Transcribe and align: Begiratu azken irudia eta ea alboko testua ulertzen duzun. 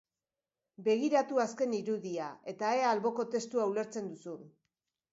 Begiratu 0.87 1.43
azken 1.43 1.77
irudia 1.81 2.31
eta 2.55 2.75
ea 2.81 2.91
alboko 2.97 3.29
testua 3.37 3.71
ulertzen 3.75 4.13
duzun. 4.13 4.47